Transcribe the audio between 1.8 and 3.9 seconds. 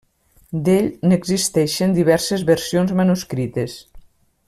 diverses versions manuscrites.